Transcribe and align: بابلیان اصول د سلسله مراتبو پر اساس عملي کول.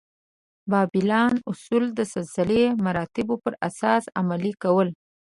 بابلیان 0.71 1.33
اصول 1.51 1.83
د 1.97 1.99
سلسله 2.13 2.61
مراتبو 2.85 3.35
پر 3.43 3.53
اساس 3.67 4.03
عملي 4.19 4.53
کول. 4.63 4.89